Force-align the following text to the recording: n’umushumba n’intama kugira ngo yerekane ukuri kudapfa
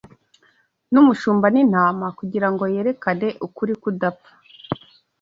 n’umushumba 0.91 1.45
n’intama 1.53 2.07
kugira 2.19 2.47
ngo 2.51 2.63
yerekane 2.73 3.27
ukuri 3.45 3.73
kudapfa 3.81 4.31